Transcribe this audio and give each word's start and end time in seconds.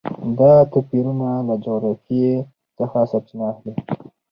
دا 0.37 0.51
توپیرونه 0.71 1.29
له 1.47 1.55
جغرافیې 1.63 2.31
څخه 2.77 2.97
سرچینه 3.11 3.45
اخلي. 3.51 3.73